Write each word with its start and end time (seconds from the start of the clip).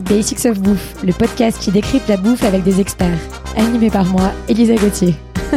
Basics 0.00 0.46
of 0.46 0.60
Bouffe, 0.60 1.02
le 1.04 1.12
podcast 1.12 1.60
qui 1.60 1.70
décrypte 1.70 2.08
la 2.08 2.16
bouffe 2.16 2.42
avec 2.44 2.62
des 2.62 2.80
experts. 2.80 3.18
Animé 3.56 3.90
par 3.90 4.06
moi, 4.06 4.32
Elisa 4.48 4.74
Gauthier. 4.74 5.14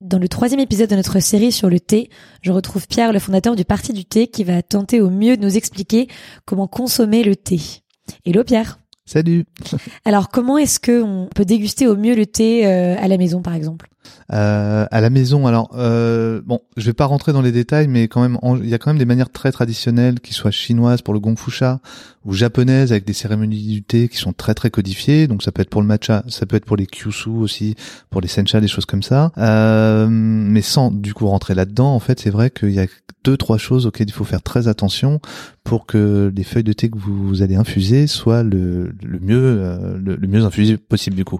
Dans 0.00 0.18
le 0.18 0.28
troisième 0.28 0.60
épisode 0.60 0.90
de 0.90 0.96
notre 0.96 1.20
série 1.20 1.52
sur 1.52 1.70
le 1.70 1.78
thé, 1.78 2.10
je 2.42 2.50
retrouve 2.50 2.88
Pierre, 2.88 3.12
le 3.12 3.20
fondateur 3.20 3.54
du 3.54 3.64
Parti 3.64 3.92
du 3.92 4.04
thé, 4.04 4.26
qui 4.26 4.42
va 4.44 4.62
tenter 4.62 5.00
au 5.00 5.08
mieux 5.08 5.36
de 5.36 5.42
nous 5.42 5.56
expliquer 5.56 6.08
comment 6.44 6.66
consommer 6.66 7.22
le 7.22 7.36
thé. 7.36 7.60
Hello 8.24 8.42
Pierre 8.42 8.80
Salut 9.06 9.44
Alors 10.04 10.28
comment 10.28 10.58
est-ce 10.58 10.80
qu'on 10.80 11.28
peut 11.34 11.44
déguster 11.44 11.86
au 11.86 11.96
mieux 11.96 12.14
le 12.14 12.26
thé 12.26 12.66
euh, 12.66 12.96
à 12.98 13.08
la 13.08 13.18
maison 13.18 13.40
par 13.40 13.54
exemple? 13.54 13.88
Euh, 14.32 14.86
à 14.90 15.00
la 15.00 15.10
maison, 15.10 15.46
alors 15.46 15.70
euh, 15.74 16.40
bon, 16.44 16.60
je 16.76 16.86
vais 16.86 16.92
pas 16.92 17.06
rentrer 17.06 17.32
dans 17.32 17.42
les 17.42 17.52
détails, 17.52 17.88
mais 17.88 18.08
quand 18.08 18.20
même, 18.20 18.38
il 18.62 18.68
y 18.68 18.74
a 18.74 18.78
quand 18.78 18.90
même 18.90 18.98
des 18.98 19.04
manières 19.04 19.30
très 19.30 19.52
traditionnelles, 19.52 20.20
qui 20.20 20.34
soient 20.34 20.50
chinoises 20.50 21.02
pour 21.02 21.14
le 21.14 21.20
gong 21.20 21.36
sha 21.48 21.80
ou 22.24 22.34
japonaises 22.34 22.92
avec 22.92 23.06
des 23.06 23.12
cérémonies 23.12 23.66
du 23.66 23.82
thé 23.82 24.08
qui 24.08 24.18
sont 24.18 24.32
très 24.32 24.54
très 24.54 24.70
codifiées. 24.70 25.26
Donc 25.26 25.42
ça 25.42 25.52
peut 25.52 25.62
être 25.62 25.70
pour 25.70 25.80
le 25.80 25.86
matcha, 25.86 26.22
ça 26.28 26.46
peut 26.46 26.56
être 26.56 26.64
pour 26.64 26.76
les 26.76 26.86
kyushu 26.86 27.30
aussi, 27.30 27.76
pour 28.10 28.20
les 28.20 28.28
sencha, 28.28 28.60
des 28.60 28.68
choses 28.68 28.86
comme 28.86 29.02
ça. 29.02 29.32
Euh, 29.38 30.06
mais 30.10 30.62
sans 30.62 30.90
du 30.90 31.14
coup 31.14 31.26
rentrer 31.26 31.54
là-dedans, 31.54 31.94
en 31.94 32.00
fait, 32.00 32.20
c'est 32.20 32.30
vrai 32.30 32.50
qu'il 32.50 32.72
y 32.72 32.80
a 32.80 32.86
deux 33.24 33.36
trois 33.36 33.58
choses 33.58 33.86
auxquelles 33.86 34.08
il 34.08 34.12
faut 34.12 34.24
faire 34.24 34.42
très 34.42 34.68
attention 34.68 35.20
pour 35.64 35.86
que 35.86 36.32
les 36.34 36.42
feuilles 36.42 36.64
de 36.64 36.72
thé 36.72 36.88
que 36.88 36.98
vous, 36.98 37.42
allez 37.42 37.54
infuser 37.54 38.06
soient 38.06 38.42
le, 38.42 38.92
le 39.02 39.20
mieux 39.20 39.60
euh, 39.60 39.98
le, 40.02 40.16
le, 40.16 40.28
mieux 40.28 40.44
infusé 40.44 40.78
possible 40.78 41.16
du 41.16 41.24
coup. 41.24 41.38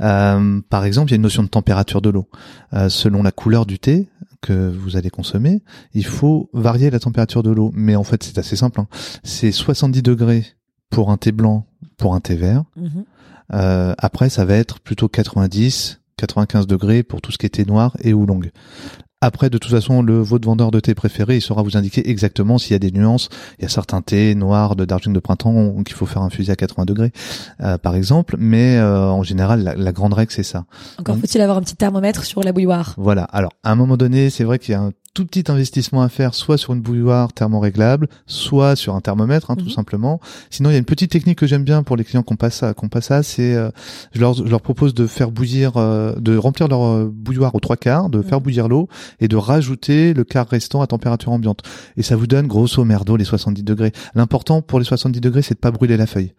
Euh, 0.00 0.60
par 0.70 0.84
exemple, 0.84 1.10
il 1.10 1.12
y 1.12 1.14
a 1.14 1.16
une 1.16 1.22
notion 1.22 1.42
de 1.42 1.48
température 1.48 1.95
de 2.00 2.10
l'eau. 2.10 2.28
Euh, 2.72 2.88
selon 2.88 3.22
la 3.22 3.32
couleur 3.32 3.66
du 3.66 3.78
thé 3.78 4.08
que 4.40 4.68
vous 4.68 4.96
allez 4.96 5.10
consommer, 5.10 5.62
il 5.94 6.04
faut 6.04 6.50
varier 6.52 6.90
la 6.90 7.00
température 7.00 7.42
de 7.42 7.50
l'eau. 7.50 7.70
Mais 7.74 7.96
en 7.96 8.04
fait, 8.04 8.22
c'est 8.22 8.38
assez 8.38 8.56
simple. 8.56 8.80
Hein. 8.80 8.88
C'est 9.22 9.52
70 9.52 10.02
degrés 10.02 10.44
pour 10.90 11.10
un 11.10 11.16
thé 11.16 11.32
blanc, 11.32 11.66
pour 11.96 12.14
un 12.14 12.20
thé 12.20 12.34
vert. 12.34 12.64
Mhm. 12.76 13.04
Euh, 13.54 13.94
après, 13.98 14.28
ça 14.28 14.44
va 14.44 14.54
être 14.54 14.80
plutôt 14.80 15.08
90, 15.08 16.00
95 16.16 16.66
degrés 16.66 17.02
pour 17.02 17.20
tout 17.20 17.32
ce 17.32 17.38
qui 17.38 17.46
est 17.46 17.50
thé 17.50 17.64
noir 17.64 17.96
et 18.00 18.12
oolong. 18.12 18.50
Après, 19.22 19.48
de 19.48 19.56
toute 19.56 19.70
façon, 19.70 20.02
le 20.02 20.20
votre 20.20 20.46
vendeur 20.46 20.70
de 20.70 20.78
thé 20.78 20.94
préféré, 20.94 21.36
il 21.36 21.40
saura 21.40 21.62
vous 21.62 21.78
indiquer 21.78 22.10
exactement 22.10 22.58
s'il 22.58 22.72
y 22.72 22.76
a 22.76 22.78
des 22.78 22.90
nuances. 22.90 23.30
Il 23.58 23.62
y 23.62 23.64
a 23.64 23.68
certains 23.70 24.02
thés 24.02 24.34
noirs 24.34 24.76
de 24.76 24.84
d'argent 24.84 25.10
de 25.10 25.18
printemps 25.18 25.82
qu'il 25.84 25.96
faut 25.96 26.04
faire 26.04 26.20
infuser 26.20 26.52
à 26.52 26.56
80 26.56 26.84
degrés, 26.84 27.12
euh, 27.62 27.78
par 27.78 27.94
exemple. 27.94 28.36
Mais 28.38 28.76
euh, 28.76 29.08
en 29.08 29.22
général, 29.22 29.74
la, 29.74 29.92
grande 29.92 30.12
règle, 30.12 30.32
c'est 30.32 30.42
ça. 30.42 30.66
Encore 30.98 31.16
faut-il 31.16 31.40
avoir 31.40 31.56
un 31.56 31.62
petit 31.62 31.76
thermomètre 31.76 32.24
sur 32.24 32.42
la 32.42 32.52
bouilloire. 32.52 32.94
Voilà. 32.98 33.24
Alors, 33.24 33.52
à 33.64 33.72
un 33.72 33.74
moment 33.74 33.96
donné, 33.96 34.28
c'est 34.28 34.44
vrai 34.44 34.58
qu'il 34.58 34.72
y 34.72 34.74
a 34.74 34.82
un 34.82 34.92
tout 35.16 35.24
petit 35.24 35.50
investissement 35.50 36.02
à 36.02 36.10
faire, 36.10 36.34
soit 36.34 36.58
sur 36.58 36.74
une 36.74 36.82
bouilloire 36.82 37.32
thermoréglable, 37.32 38.06
soit 38.26 38.76
sur 38.76 38.94
un 38.94 39.00
thermomètre, 39.00 39.50
hein, 39.50 39.56
tout 39.56 39.64
mhm. 39.64 39.70
simplement. 39.70 40.20
Sinon, 40.50 40.68
il 40.68 40.74
y 40.74 40.76
a 40.76 40.78
une 40.78 40.84
petite 40.84 41.10
technique 41.10 41.38
que 41.38 41.46
j'aime 41.46 41.64
bien 41.64 41.82
pour 41.82 41.96
les 41.96 42.04
clients 42.04 42.22
qu'on 42.22 42.36
passe 42.36 42.62
à, 42.62 42.74
qu'on 42.74 42.90
passe 42.90 43.10
à, 43.10 43.22
c'est 43.22 43.54
euh, 43.54 43.70
je, 44.12 44.20
leur, 44.20 44.34
je 44.34 44.42
leur 44.42 44.60
propose 44.60 44.92
de 44.92 45.06
faire 45.06 45.30
bouillir, 45.30 45.78
euh, 45.78 46.14
de 46.20 46.36
remplir 46.36 46.68
leur 46.68 46.82
euh, 46.82 47.10
bouilloire 47.10 47.54
aux 47.54 47.60
trois 47.60 47.78
quarts, 47.78 48.10
de 48.10 48.20
faire 48.20 48.40
mhm. 48.40 48.44
bouillir 48.44 48.68
l'eau 48.68 48.90
et 49.18 49.26
de 49.26 49.36
rajouter 49.36 50.12
le 50.12 50.22
quart 50.22 50.46
restant 50.46 50.82
à 50.82 50.86
température 50.86 51.32
ambiante. 51.32 51.62
Et 51.96 52.02
ça 52.02 52.14
vous 52.14 52.26
donne 52.26 52.46
grosso 52.46 52.84
merdo 52.84 53.16
les 53.16 53.24
70 53.24 53.62
degrés. 53.62 53.92
L'important 54.14 54.60
pour 54.60 54.80
les 54.80 54.84
70 54.84 55.22
degrés, 55.22 55.40
c'est 55.40 55.54
de 55.54 55.60
pas 55.60 55.70
brûler 55.70 55.96
la 55.96 56.06
feuille, 56.06 56.34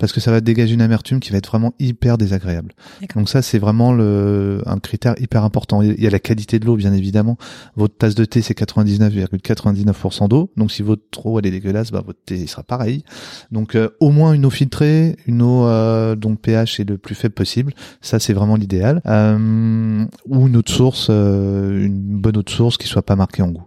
parce 0.00 0.12
que 0.12 0.20
ça 0.20 0.30
va 0.30 0.40
dégager 0.40 0.72
une 0.72 0.80
amertume 0.80 1.20
qui 1.20 1.32
va 1.32 1.36
être 1.36 1.50
vraiment 1.50 1.74
hyper 1.78 2.16
désagréable. 2.16 2.72
Donc 3.14 3.28
ça, 3.28 3.42
c'est 3.42 3.58
vraiment 3.58 3.92
le 3.92 4.62
un 4.64 4.78
critère 4.78 5.16
hyper 5.20 5.44
important. 5.44 5.82
Il 5.82 6.02
y 6.02 6.06
a 6.06 6.10
la 6.10 6.18
qualité 6.18 6.58
de 6.58 6.64
l'eau, 6.64 6.76
bien 6.76 6.94
évidemment. 6.94 7.36
Votre 7.76 7.94
tasse 7.98 8.14
de 8.14 8.21
thé, 8.24 8.42
c'est 8.42 8.56
99,99% 8.56 10.28
d'eau. 10.28 10.50
Donc 10.56 10.70
si 10.70 10.82
votre 10.82 11.26
eau 11.26 11.38
elle 11.38 11.46
est 11.46 11.50
dégueulasse, 11.50 11.90
bah 11.90 12.02
votre 12.04 12.20
thé 12.24 12.46
sera 12.46 12.62
pareil. 12.62 13.04
Donc 13.50 13.74
euh, 13.74 13.88
au 14.00 14.10
moins 14.10 14.32
une 14.32 14.46
eau 14.46 14.50
filtrée, 14.50 15.16
une 15.26 15.42
eau 15.42 15.66
euh, 15.66 16.14
dont 16.16 16.36
pH 16.36 16.80
est 16.80 16.88
le 16.88 16.98
plus 16.98 17.14
faible 17.14 17.34
possible. 17.34 17.74
Ça 18.00 18.18
c'est 18.18 18.32
vraiment 18.32 18.56
l'idéal. 18.56 19.00
Euh, 19.06 20.04
ou 20.26 20.46
une 20.46 20.60
de 20.60 20.68
source, 20.68 21.08
une 21.08 22.20
bonne 22.20 22.36
eau 22.36 22.42
de 22.42 22.50
source 22.50 22.76
qui 22.76 22.86
soit 22.86 23.02
pas 23.02 23.16
marquée 23.16 23.42
en 23.42 23.48
goût. 23.48 23.66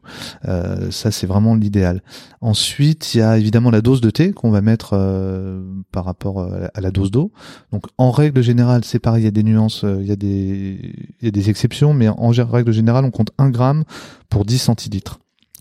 ça 0.91 1.11
c'est 1.11 1.27
vraiment 1.27 1.55
l'idéal. 1.55 2.01
Ensuite 2.41 3.13
il 3.13 3.19
y 3.19 3.21
a 3.21 3.37
évidemment 3.37 3.71
la 3.71 3.81
dose 3.81 4.01
de 4.01 4.09
thé 4.09 4.31
qu'on 4.31 4.51
va 4.51 4.61
mettre 4.61 4.91
par 5.91 6.05
rapport 6.05 6.41
à 6.73 6.81
la 6.81 6.91
dose 6.91 7.11
d'eau. 7.11 7.31
Donc 7.71 7.85
en 7.97 8.11
règle 8.11 8.41
générale 8.41 8.83
c'est 8.85 8.99
pareil, 8.99 9.23
il 9.23 9.25
y 9.25 9.27
a 9.27 9.31
des 9.31 9.43
nuances, 9.43 9.83
il 9.83 10.05
y 10.05 10.11
a 10.11 10.15
des 10.15 10.79
il 11.21 11.25
y 11.25 11.27
a 11.27 11.31
des 11.31 11.49
exceptions, 11.49 11.93
mais 11.93 12.07
en 12.07 12.29
règle 12.29 12.71
générale 12.71 13.05
on 13.05 13.11
compte 13.11 13.31
1 13.37 13.49
gramme 13.49 13.83
pour 14.29 14.44
10 14.45 14.57
centilitres. 14.59 15.19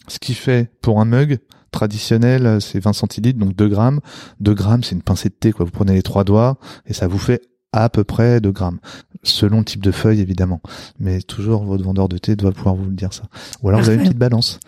Ce 0.08 0.18
qui 0.18 0.34
fait 0.34 0.70
pour 0.82 1.00
un 1.00 1.04
mug 1.04 1.38
traditionnel, 1.70 2.60
c'est 2.60 2.78
20 2.78 2.92
centilitres, 2.92 3.38
donc 3.38 3.56
2 3.56 3.68
grammes. 3.68 4.00
2 4.40 4.54
grammes, 4.54 4.84
c'est 4.84 4.94
une 4.94 5.02
pincée 5.02 5.28
de 5.28 5.34
thé, 5.34 5.52
quoi. 5.52 5.64
Vous 5.64 5.72
prenez 5.72 5.94
les 5.94 6.02
trois 6.02 6.24
doigts 6.24 6.58
et 6.86 6.92
ça 6.92 7.08
vous 7.08 7.18
fait 7.18 7.42
à 7.72 7.88
peu 7.88 8.04
près 8.04 8.40
2 8.40 8.52
grammes. 8.52 8.78
Selon 9.22 9.58
le 9.58 9.64
type 9.64 9.82
de 9.82 9.90
feuille, 9.90 10.20
évidemment. 10.20 10.60
Mais 11.00 11.20
toujours, 11.22 11.64
votre 11.64 11.82
vendeur 11.82 12.08
de 12.08 12.18
thé 12.18 12.36
doit 12.36 12.52
pouvoir 12.52 12.76
vous 12.76 12.84
le 12.84 12.94
dire 12.94 13.12
ça. 13.12 13.24
Ou 13.62 13.68
alors 13.68 13.80
vous 13.80 13.88
avez 13.88 13.96
une 13.96 14.04
petite 14.04 14.18
balance. 14.18 14.60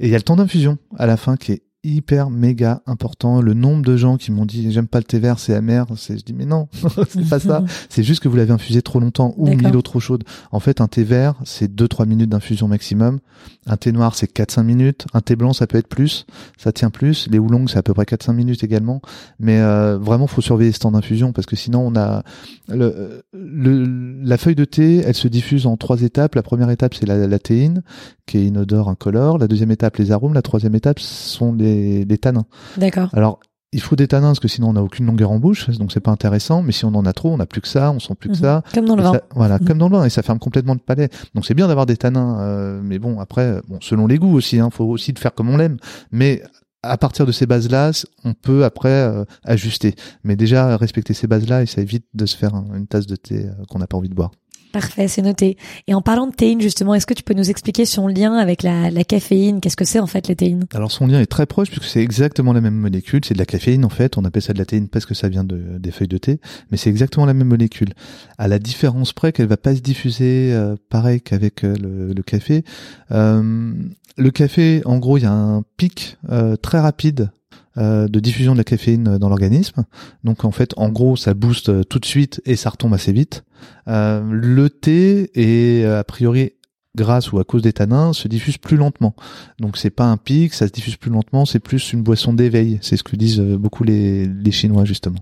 Et 0.00 0.06
il 0.06 0.10
y 0.10 0.14
a 0.14 0.18
le 0.18 0.22
temps 0.22 0.36
d'infusion 0.36 0.78
à 0.96 1.06
la 1.06 1.16
fin 1.16 1.36
qui 1.36 1.52
est 1.52 1.62
hyper 1.84 2.30
méga 2.30 2.82
important. 2.86 3.40
Le 3.40 3.54
nombre 3.54 3.84
de 3.84 3.96
gens 3.96 4.16
qui 4.16 4.32
m'ont 4.32 4.46
dit 4.46 4.70
j'aime 4.72 4.88
pas 4.88 4.98
le 4.98 5.04
thé 5.04 5.18
vert, 5.18 5.38
c'est 5.38 5.54
amer. 5.54 5.86
C'est, 5.96 6.18
je 6.18 6.24
dis 6.24 6.32
mais 6.32 6.44
non, 6.44 6.68
c'est 7.08 7.28
pas 7.28 7.38
ça. 7.38 7.64
C'est 7.88 8.02
juste 8.02 8.22
que 8.22 8.28
vous 8.28 8.36
l'avez 8.36 8.52
infusé 8.52 8.82
trop 8.82 9.00
longtemps 9.00 9.34
ou 9.36 9.48
mis 9.48 9.70
l'eau 9.70 9.82
trop 9.82 10.00
chaude. 10.00 10.24
En 10.52 10.60
fait, 10.60 10.80
un 10.80 10.88
thé 10.88 11.04
vert, 11.04 11.34
c'est 11.44 11.72
2-3 11.72 12.06
minutes 12.06 12.30
d'infusion 12.30 12.68
maximum. 12.68 13.18
Un 13.66 13.76
thé 13.76 13.92
noir, 13.92 14.14
c'est 14.14 14.32
4-5 14.32 14.62
minutes. 14.62 15.06
Un 15.14 15.20
thé 15.20 15.36
blanc, 15.36 15.52
ça 15.52 15.66
peut 15.66 15.78
être 15.78 15.88
plus. 15.88 16.26
Ça 16.56 16.72
tient 16.72 16.90
plus. 16.90 17.28
Les 17.30 17.38
oolongs, 17.38 17.66
c'est 17.66 17.78
à 17.78 17.82
peu 17.82 17.94
près 17.94 18.04
4-5 18.04 18.32
minutes 18.32 18.64
également. 18.64 19.00
Mais 19.38 19.60
euh, 19.60 19.98
vraiment, 19.98 20.26
faut 20.26 20.40
surveiller 20.40 20.72
ce 20.72 20.80
temps 20.80 20.92
d'infusion 20.92 21.32
parce 21.32 21.46
que 21.46 21.56
sinon, 21.56 21.86
on 21.86 21.96
a 21.96 22.22
le, 22.68 23.22
le, 23.32 24.22
la 24.22 24.36
feuille 24.36 24.54
de 24.54 24.64
thé, 24.64 25.02
elle 25.04 25.14
se 25.14 25.28
diffuse 25.28 25.66
en 25.66 25.76
trois 25.76 26.02
étapes. 26.02 26.34
La 26.34 26.42
première 26.42 26.70
étape, 26.70 26.94
c'est 26.94 27.06
la, 27.06 27.26
la 27.26 27.38
théine, 27.38 27.82
qui 28.26 28.38
est 28.38 28.44
inodore, 28.44 28.88
incolore. 28.88 29.38
La 29.38 29.48
deuxième 29.48 29.70
étape, 29.70 29.96
les 29.96 30.12
arômes. 30.12 30.34
La 30.34 30.42
troisième 30.42 30.74
étape, 30.74 30.98
sont 31.00 31.52
les 31.52 31.67
des, 32.04 32.18
tanins. 32.18 32.46
D'accord. 32.76 33.08
Alors, 33.12 33.40
il 33.72 33.80
faut 33.80 33.96
des 33.96 34.08
tanins 34.08 34.28
parce 34.28 34.40
que 34.40 34.48
sinon 34.48 34.70
on 34.70 34.72
n'a 34.72 34.82
aucune 34.82 35.04
longueur 35.06 35.30
en 35.30 35.38
bouche, 35.38 35.68
donc 35.70 35.92
c'est 35.92 36.00
pas 36.00 36.10
intéressant. 36.10 36.62
Mais 36.62 36.72
si 36.72 36.84
on 36.84 36.94
en 36.94 37.04
a 37.04 37.12
trop, 37.12 37.32
on 37.32 37.36
n'a 37.36 37.46
plus 37.46 37.60
que 37.60 37.68
ça, 37.68 37.92
on 37.92 38.00
sent 38.00 38.14
plus 38.18 38.30
que 38.30 38.36
mhm. 38.36 38.40
ça. 38.40 38.62
Comme 38.72 38.86
dans 38.86 38.96
le 38.96 39.02
vin. 39.02 39.20
voilà, 39.34 39.58
mhm. 39.58 39.66
comme 39.66 39.78
dans 39.78 39.88
le 39.88 39.96
vin, 39.96 40.04
et 40.04 40.10
ça 40.10 40.22
ferme 40.22 40.38
complètement 40.38 40.74
le 40.74 40.80
palais. 40.80 41.08
Donc 41.34 41.44
c'est 41.44 41.54
bien 41.54 41.68
d'avoir 41.68 41.86
des 41.86 41.96
tanins, 41.96 42.40
euh, 42.40 42.80
mais 42.82 42.98
bon 42.98 43.20
après, 43.20 43.60
bon 43.68 43.78
selon 43.80 44.06
les 44.06 44.18
goûts 44.18 44.34
aussi, 44.34 44.58
hein, 44.58 44.70
faut 44.70 44.86
aussi 44.86 45.12
de 45.12 45.18
faire 45.18 45.34
comme 45.34 45.50
on 45.50 45.56
l'aime. 45.56 45.76
Mais 46.12 46.42
à 46.82 46.96
partir 46.96 47.26
de 47.26 47.32
ces 47.32 47.46
bases-là, 47.46 47.90
on 48.24 48.34
peut 48.34 48.64
après 48.64 48.88
euh, 48.88 49.24
ajuster. 49.44 49.94
Mais 50.24 50.36
déjà 50.36 50.76
respecter 50.76 51.12
ces 51.12 51.26
bases-là 51.26 51.62
et 51.62 51.66
ça 51.66 51.80
évite 51.80 52.06
de 52.14 52.26
se 52.26 52.36
faire 52.36 52.54
une 52.54 52.86
tasse 52.86 53.06
de 53.06 53.16
thé 53.16 53.46
euh, 53.46 53.64
qu'on 53.68 53.78
n'a 53.78 53.86
pas 53.86 53.96
envie 53.96 54.08
de 54.08 54.14
boire. 54.14 54.30
Parfait, 54.72 55.08
c'est 55.08 55.22
noté. 55.22 55.56
Et 55.86 55.94
en 55.94 56.02
parlant 56.02 56.26
de 56.26 56.34
théine, 56.34 56.60
justement, 56.60 56.94
est-ce 56.94 57.06
que 57.06 57.14
tu 57.14 57.22
peux 57.22 57.34
nous 57.34 57.48
expliquer 57.48 57.86
son 57.86 58.06
lien 58.06 58.34
avec 58.34 58.62
la, 58.62 58.90
la 58.90 59.04
caféine? 59.04 59.60
Qu'est-ce 59.60 59.76
que 59.76 59.84
c'est 59.84 59.98
en 59.98 60.06
fait 60.06 60.28
la 60.28 60.34
théine 60.34 60.66
Alors 60.74 60.92
son 60.92 61.06
lien 61.06 61.20
est 61.20 61.26
très 61.26 61.46
proche 61.46 61.68
puisque 61.70 61.84
c'est 61.84 62.02
exactement 62.02 62.52
la 62.52 62.60
même 62.60 62.74
molécule. 62.74 63.20
C'est 63.24 63.34
de 63.34 63.38
la 63.38 63.46
caféine 63.46 63.84
en 63.84 63.88
fait. 63.88 64.18
On 64.18 64.24
appelle 64.24 64.42
ça 64.42 64.52
de 64.52 64.58
la 64.58 64.66
théine 64.66 64.88
parce 64.88 65.06
que 65.06 65.14
ça 65.14 65.28
vient 65.28 65.44
de, 65.44 65.78
des 65.78 65.90
feuilles 65.90 66.08
de 66.08 66.18
thé, 66.18 66.40
mais 66.70 66.76
c'est 66.76 66.90
exactement 66.90 67.26
la 67.26 67.34
même 67.34 67.48
molécule. 67.48 67.94
À 68.36 68.48
la 68.48 68.58
différence 68.58 69.12
près 69.12 69.32
qu'elle 69.32 69.48
va 69.48 69.56
pas 69.56 69.74
se 69.74 69.80
diffuser 69.80 70.52
euh, 70.52 70.76
pareil 70.90 71.20
qu'avec 71.20 71.64
euh, 71.64 71.74
le, 71.76 72.12
le, 72.12 72.22
café. 72.22 72.64
Euh, 73.12 73.72
le 74.16 74.30
café, 74.30 74.82
en 74.84 74.98
gros, 74.98 75.16
il 75.16 75.22
y 75.22 75.26
a 75.26 75.32
un 75.32 75.62
pic 75.76 76.18
euh, 76.30 76.56
très 76.56 76.80
rapide 76.80 77.30
de 77.78 78.20
diffusion 78.20 78.52
de 78.52 78.58
la 78.58 78.64
caféine 78.64 79.18
dans 79.18 79.28
l'organisme. 79.28 79.84
Donc 80.24 80.44
en 80.44 80.50
fait, 80.50 80.72
en 80.76 80.88
gros, 80.88 81.16
ça 81.16 81.34
booste 81.34 81.68
euh, 81.68 81.84
tout 81.84 81.98
de 81.98 82.04
suite 82.04 82.40
et 82.44 82.56
ça 82.56 82.70
retombe 82.70 82.94
assez 82.94 83.12
vite. 83.12 83.44
Euh, 83.88 84.22
le 84.30 84.70
thé 84.70 85.30
est 85.34 85.84
a 85.84 86.04
priori 86.04 86.52
grâce 86.96 87.30
ou 87.30 87.38
à 87.38 87.44
cause 87.44 87.62
des 87.62 87.72
tanins 87.72 88.12
se 88.12 88.26
diffuse 88.26 88.58
plus 88.58 88.76
lentement. 88.76 89.14
Donc 89.60 89.76
c'est 89.76 89.90
pas 89.90 90.06
un 90.06 90.16
pic, 90.16 90.54
ça 90.54 90.66
se 90.66 90.72
diffuse 90.72 90.96
plus 90.96 91.10
lentement, 91.10 91.44
c'est 91.44 91.60
plus 91.60 91.92
une 91.92 92.02
boisson 92.02 92.32
d'éveil. 92.32 92.78
C'est 92.82 92.96
ce 92.96 93.04
que 93.04 93.14
disent 93.14 93.40
beaucoup 93.40 93.84
les, 93.84 94.26
les 94.26 94.50
Chinois 94.50 94.84
justement. 94.84 95.20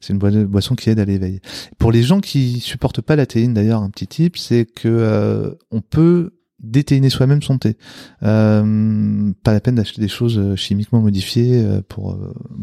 C'est 0.00 0.14
une 0.14 0.18
boisson 0.46 0.74
qui 0.74 0.88
aide 0.88 1.00
à 1.00 1.04
l'éveil. 1.04 1.40
Pour 1.78 1.92
les 1.92 2.02
gens 2.02 2.20
qui 2.20 2.60
supportent 2.60 3.02
pas 3.02 3.16
la 3.16 3.26
théine 3.26 3.52
d'ailleurs, 3.52 3.82
un 3.82 3.90
petit 3.90 4.06
tip, 4.06 4.38
c'est 4.38 4.64
que 4.64 5.58
on 5.70 5.82
peut 5.82 6.32
déteiner 6.62 7.10
soi-même 7.10 7.42
son 7.42 7.58
thé. 7.58 7.76
Euh, 8.22 9.32
pas 9.42 9.52
la 9.52 9.60
peine 9.60 9.74
d'acheter 9.76 10.00
des 10.00 10.08
choses 10.08 10.38
euh, 10.38 10.56
chimiquement 10.56 11.00
modifiées 11.00 11.62
euh, 11.62 11.80
pour 11.88 12.16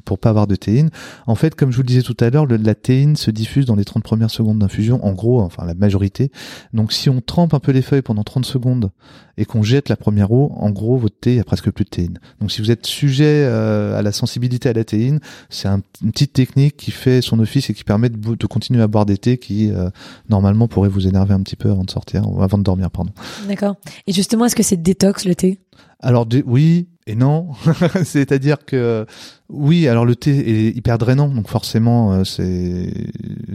pour 0.05 0.19
pas 0.19 0.29
avoir 0.29 0.47
de 0.47 0.55
théine. 0.55 0.89
En 1.25 1.35
fait, 1.35 1.55
comme 1.55 1.71
je 1.71 1.77
vous 1.77 1.83
le 1.83 1.87
disais 1.87 2.01
tout 2.01 2.17
à 2.19 2.29
l'heure, 2.29 2.45
la 2.47 2.75
théine 2.75 3.15
se 3.15 3.31
diffuse 3.31 3.65
dans 3.65 3.75
les 3.75 3.85
30 3.85 4.03
premières 4.03 4.31
secondes 4.31 4.59
d'infusion, 4.59 5.03
en 5.05 5.13
gros, 5.13 5.41
enfin 5.41 5.65
la 5.65 5.73
majorité. 5.73 6.31
Donc 6.73 6.93
si 6.93 7.09
on 7.09 7.21
trempe 7.21 7.53
un 7.53 7.59
peu 7.59 7.71
les 7.71 7.81
feuilles 7.81 8.01
pendant 8.01 8.23
30 8.23 8.45
secondes 8.45 8.91
et 9.39 9.45
qu'on 9.45 9.61
jette 9.61 9.89
la 9.89 9.95
première 9.95 10.31
eau, 10.31 10.51
en 10.55 10.71
gros, 10.71 10.97
votre 10.97 11.19
thé, 11.19 11.35
il 11.35 11.39
a 11.39 11.43
presque 11.43 11.69
plus 11.69 11.85
de 11.85 11.89
théine. 11.89 12.19
Donc 12.39 12.51
si 12.51 12.61
vous 12.61 12.71
êtes 12.71 12.85
sujet 12.85 13.45
à 13.45 14.01
la 14.01 14.11
sensibilité 14.11 14.69
à 14.69 14.73
la 14.73 14.83
théine, 14.83 15.19
c'est 15.49 15.67
une 15.67 16.11
petite 16.11 16.33
technique 16.33 16.77
qui 16.77 16.91
fait 16.91 17.21
son 17.21 17.39
office 17.39 17.69
et 17.69 17.73
qui 17.73 17.83
permet 17.83 18.09
de, 18.09 18.35
de 18.35 18.47
continuer 18.47 18.81
à 18.81 18.87
boire 18.87 19.05
des 19.05 19.17
thés 19.17 19.37
qui 19.37 19.71
normalement 20.29 20.67
pourraient 20.67 20.89
vous 20.89 21.07
énerver 21.07 21.33
un 21.33 21.41
petit 21.41 21.55
peu 21.55 21.69
avant 21.69 21.83
de 21.83 21.91
sortir, 21.91 22.23
avant 22.39 22.57
de 22.57 22.63
dormir, 22.63 22.89
pardon. 22.89 23.11
D'accord. 23.47 23.75
Et 24.07 24.13
justement, 24.13 24.45
est-ce 24.45 24.55
que 24.55 24.63
c'est 24.63 24.81
détox 24.81 25.25
le 25.25 25.35
thé? 25.35 25.59
Alors 25.99 26.27
oui 26.45 26.87
et 27.07 27.15
non, 27.15 27.53
c'est-à-dire 28.03 28.65
que 28.65 29.05
oui, 29.49 29.87
alors 29.87 30.05
le 30.05 30.17
thé 30.17 30.67
est 30.67 30.75
hyper 30.75 30.97
drainant, 30.97 31.29
donc 31.29 31.47
forcément 31.47 32.11
euh, 32.11 32.23
c'est 32.25 32.91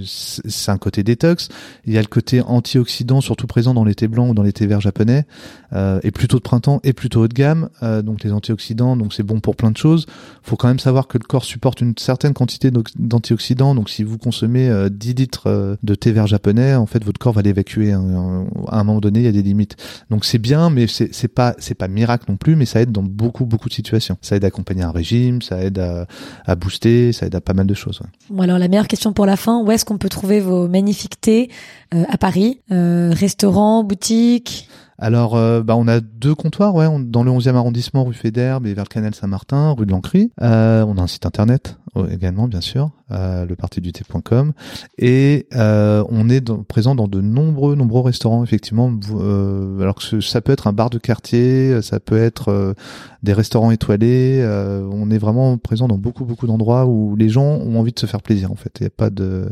c'est 0.03 0.71
un 0.71 0.79
côté 0.79 1.03
détox. 1.03 1.49
Il 1.85 1.93
y 1.93 1.99
a 1.99 2.01
le 2.01 2.07
côté 2.07 2.41
antioxydant, 2.41 3.21
surtout 3.21 3.47
présent 3.47 3.75
dans 3.75 3.85
les 3.85 3.95
thés 3.95 4.09
blancs 4.09 4.31
ou 4.31 4.35
dans 4.35 4.43
les 4.43 4.55
thés 4.55 4.67
verts 4.67 4.81
japonais, 4.81 5.27
euh, 5.75 6.01
et 6.03 6.11
plutôt 6.11 6.39
de 6.39 6.43
printemps 6.43 6.81
et 6.83 6.95
plutôt 6.95 7.21
haut 7.21 7.29
de 7.29 7.35
gamme. 7.35 7.69
Euh, 7.83 8.01
donc 8.01 8.25
les 8.25 8.33
antioxydants, 8.33 8.97
donc 8.97 9.13
c'est 9.13 9.23
bon 9.23 9.41
pour 9.41 9.55
plein 9.55 9.71
de 9.71 9.77
choses. 9.77 10.07
Faut 10.43 10.57
quand 10.57 10.69
même 10.69 10.79
savoir 10.79 11.09
que 11.09 11.19
le 11.19 11.25
corps 11.25 11.45
supporte 11.45 11.83
une 11.83 11.93
certaine 11.99 12.33
quantité 12.33 12.71
d'antioxydants. 12.97 13.75
Donc 13.75 13.91
si 13.91 14.03
vous 14.03 14.17
consommez 14.17 14.89
10 14.91 15.15
litres 15.15 15.77
de 15.83 15.95
thé 15.95 16.13
vert 16.13 16.27
japonais, 16.27 16.75
en 16.75 16.87
fait 16.87 17.05
votre 17.05 17.19
corps 17.19 17.35
va 17.35 17.43
l'évacuer. 17.43 17.93
Hein. 17.93 18.47
À 18.69 18.81
un 18.81 18.85
moment 18.85 19.01
donné, 19.01 19.21
il 19.21 19.25
y 19.27 19.29
a 19.29 19.33
des 19.33 19.43
limites. 19.43 19.77
Donc 20.09 20.25
c'est 20.25 20.39
bien, 20.39 20.71
mais 20.71 20.87
c'est 20.87 21.29
pas 21.29 21.55
c'est 21.59 21.75
pas 21.75 21.89
miracle 21.89 22.25
non 22.31 22.39
plus, 22.39 22.57
mais 22.57 22.65
ça 22.65 22.81
aide 22.81 22.93
dans 22.93 23.03
beaucoup 23.03 23.42
beaucoup 23.47 23.69
de 23.69 23.75
situations. 23.75 24.17
Ça 24.21 24.37
aide 24.37 24.44
à 24.44 24.49
accompagner 24.49 24.83
un 24.83 24.91
régime, 24.91 25.43
ça 25.43 25.62
aide 25.62 25.79
à, 25.79 26.55
booster, 26.55 27.12
ça 27.12 27.27
aide 27.27 27.35
à 27.35 27.41
pas 27.41 27.55
mal 27.55 27.67
de 27.67 27.75
choses. 27.75 28.00
Bon 28.31 28.43
alors 28.43 28.59
la 28.59 28.69
meilleure 28.69 28.89
question 28.89 29.12
pour 29.12 29.27
la 29.27 29.37
fin, 29.37 29.62
où 29.62 29.71
est-ce 29.71 29.85
qu'on 29.85 29.99
peut 29.99 30.09
trouver 30.09 30.41
vos 30.41 30.69
magnifiques 30.69 31.21
thés 31.21 31.50
euh, 31.94 32.05
à 32.09 32.19
Paris 32.19 32.61
euh, 32.71 33.12
Restaurant, 33.12 33.85
boutique 33.85 34.69
alors, 35.03 35.35
euh, 35.35 35.65
bah, 35.65 35.75
on 35.77 35.89
a 35.89 35.99
deux 35.99 36.37
comptoirs, 36.37 36.77
ouais, 36.77 36.87
dans 37.00 37.25
le 37.25 37.31
11e 37.33 37.56
arrondissement, 37.56 38.05
rue 38.05 38.15
Fédère, 38.15 38.61
et 38.65 38.73
vers 38.73 38.85
le 38.85 38.89
canal 38.89 39.12
Saint-Martin, 39.12 39.75
rue 39.77 39.85
de 39.85 39.91
l'Ancry. 39.91 40.31
Euh, 40.41 40.85
on 40.87 40.97
a 40.97 41.03
un 41.03 41.06
site 41.09 41.27
internet 41.27 41.77
également, 42.11 42.49
bien 42.49 42.61
sûr, 42.61 42.91
euh, 43.11 43.44
lepartiduthé.com, 43.47 44.53
et 44.99 45.47
euh, 45.55 46.05
on 46.09 46.29
est 46.29 46.53
présent 46.65 46.94
dans 46.94 47.09
de 47.09 47.21
nombreux, 47.21 47.75
nombreux 47.75 48.00
restaurants, 48.00 48.43
effectivement. 48.43 48.93
Euh, 49.11 49.81
alors 49.81 49.97
que 49.97 50.21
ça 50.21 50.41
peut 50.41 50.53
être 50.53 50.67
un 50.67 50.73
bar 50.73 50.91
de 50.91 50.99
quartier, 50.99 51.83
ça 51.83 52.00
peut 52.00 52.17
être 52.17 52.49
euh, 52.49 52.75
des 53.23 53.33
restaurants 53.33 53.71
étoilés. 53.71 54.41
Euh, 54.41 54.89
on 54.91 55.11
est 55.11 55.19
vraiment 55.19 55.59
présent 55.59 55.89
dans 55.89 55.99
beaucoup, 55.99 56.25
beaucoup 56.25 56.47
d'endroits 56.47 56.87
où 56.87 57.15
les 57.17 57.29
gens 57.29 57.44
ont 57.44 57.79
envie 57.79 57.93
de 57.93 57.99
se 57.99 58.06
faire 58.06 58.23
plaisir. 58.23 58.50
En 58.50 58.56
fait, 58.56 58.79
il 58.81 58.85
n'y 58.85 58.87
a 58.89 58.91
pas 58.91 59.11
de, 59.11 59.49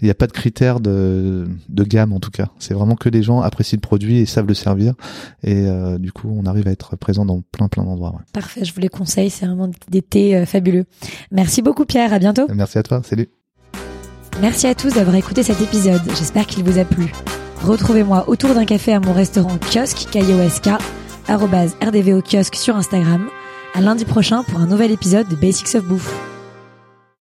il 0.00 0.04
n'y 0.04 0.10
a 0.10 0.14
pas 0.14 0.26
de 0.26 0.32
critères 0.32 0.80
de, 0.80 1.46
de 1.68 1.84
gamme 1.84 2.12
en 2.12 2.20
tout 2.20 2.30
cas. 2.30 2.48
C'est 2.58 2.74
vraiment 2.74 2.96
que 2.96 3.08
les 3.08 3.22
gens 3.22 3.40
apprécient 3.40 3.76
le 3.76 3.86
produit 3.86 4.18
et 4.18 4.26
savent 4.26 4.46
le 4.46 4.54
servir 4.54 4.94
et 5.42 5.66
euh, 5.66 5.98
du 5.98 6.12
coup, 6.12 6.28
on 6.30 6.44
arrive 6.46 6.68
à 6.68 6.70
être 6.70 6.96
présent 6.96 7.24
dans 7.24 7.40
plein 7.40 7.68
plein 7.68 7.84
d'endroits. 7.84 8.14
Parfait, 8.32 8.64
je 8.64 8.74
vous 8.74 8.80
les 8.80 8.88
conseille. 8.88 9.30
C'est 9.30 9.46
vraiment 9.46 9.70
des 9.88 10.02
thés 10.02 10.44
fabuleux. 10.46 10.84
Merci 11.30 11.62
beaucoup 11.78 11.86
Pierre. 11.86 12.12
À 12.12 12.18
bientôt. 12.18 12.46
Merci 12.52 12.78
à 12.78 12.82
toi. 12.82 13.00
Salut. 13.04 13.28
Merci 14.40 14.66
à 14.66 14.74
tous 14.74 14.94
d'avoir 14.94 15.16
écouté 15.16 15.42
cet 15.42 15.60
épisode. 15.60 16.02
J'espère 16.08 16.46
qu'il 16.46 16.64
vous 16.64 16.78
a 16.78 16.84
plu. 16.84 17.12
Retrouvez-moi 17.62 18.28
autour 18.28 18.54
d'un 18.54 18.64
café 18.64 18.92
à 18.92 19.00
mon 19.00 19.12
restaurant 19.12 19.58
kiosque 19.58 20.08
KIOSK 20.10 20.70
rdvo 21.28 22.22
kiosque 22.22 22.56
sur 22.56 22.76
Instagram. 22.76 23.28
À 23.74 23.80
lundi 23.80 24.04
prochain 24.04 24.42
pour 24.42 24.60
un 24.60 24.66
nouvel 24.66 24.90
épisode 24.90 25.28
de 25.28 25.36
Basics 25.36 25.74
of 25.74 25.84
Bouffe. 25.84 26.37